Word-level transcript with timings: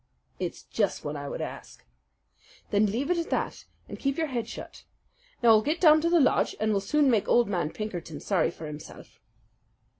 "It's 0.39 0.63
just 0.63 1.05
what 1.05 1.15
I 1.15 1.29
would 1.29 1.41
ask." 1.41 1.85
"Then 2.71 2.87
leave 2.87 3.11
it 3.11 3.19
at 3.19 3.29
that 3.29 3.65
and 3.87 3.99
keep 3.99 4.17
your 4.17 4.25
head 4.25 4.47
shut. 4.47 4.83
Now 5.43 5.49
I'll 5.49 5.61
get 5.61 5.79
down 5.79 6.01
to 6.01 6.09
the 6.09 6.19
lodge, 6.19 6.55
and 6.59 6.71
we'll 6.71 6.81
soon 6.81 7.11
make 7.11 7.27
old 7.27 7.47
man 7.47 7.69
Pinkerton 7.69 8.19
sorry 8.19 8.49
for 8.49 8.65
himself." 8.65 9.19